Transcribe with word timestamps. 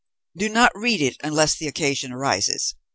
Do 0.35 0.49
not 0.49 0.71
read 0.75 0.99
it 0.99 1.17
unless 1.23 1.53
the 1.53 1.67
occasion 1.67 2.11
arises. 2.11 2.73